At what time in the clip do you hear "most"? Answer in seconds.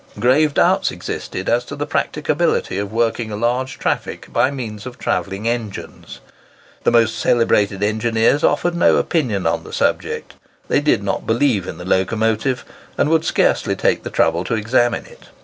6.91-7.19